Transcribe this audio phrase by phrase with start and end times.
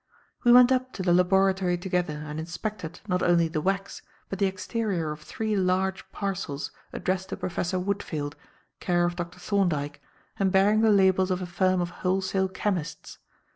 [0.43, 4.47] We went up to the laboratory together and inspected, not only the wax, but the
[4.47, 8.33] exterior of three large parcels addressed to Professor Woodfield,
[8.79, 9.37] care of Dr.
[9.37, 10.01] Thorndyke,
[10.39, 13.19] and bearing the labels of a firm of wholesale chemists.